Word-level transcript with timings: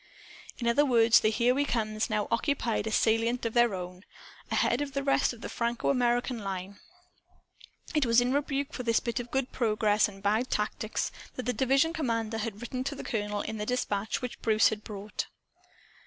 In 0.57 0.67
other 0.67 0.83
words, 0.83 1.19
the 1.19 1.29
"Here 1.29 1.53
We 1.53 1.63
Comes" 1.63 2.09
now 2.09 2.27
occupied 2.31 2.87
a 2.87 2.91
salient 2.91 3.45
of 3.45 3.53
their 3.53 3.75
own, 3.75 4.03
ahead 4.49 4.81
of 4.81 4.93
the 4.93 5.03
rest 5.03 5.31
of 5.31 5.41
the 5.41 5.47
FrancoAmerican 5.47 6.41
line. 6.41 6.79
It 7.93 8.07
was 8.07 8.19
in 8.19 8.33
rebuke 8.33 8.73
for 8.73 8.81
this 8.81 8.99
bit 8.99 9.19
of 9.19 9.29
good 9.29 9.51
progress 9.51 10.07
and 10.07 10.23
bad 10.23 10.49
tactics 10.49 11.11
that 11.35 11.43
the 11.43 11.53
division 11.53 11.93
commander 11.93 12.39
had 12.39 12.61
written 12.63 12.83
to 12.85 12.95
the 12.95 13.03
colonel, 13.03 13.41
in 13.41 13.57
the 13.57 13.65
dispatch 13.67 14.23
which 14.23 14.41
Bruce 14.41 14.69
had 14.69 14.83
brought. 14.83 15.27